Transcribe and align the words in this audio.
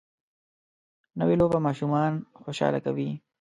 نوې 1.19 1.35
لوبه 1.39 1.59
ماشومان 1.67 2.11
خوشحاله 2.41 2.79
کوي 2.85 3.09